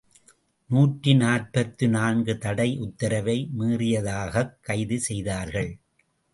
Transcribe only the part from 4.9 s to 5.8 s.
செய்தார்கள்.